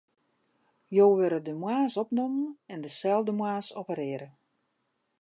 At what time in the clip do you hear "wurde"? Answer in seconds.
1.17-1.39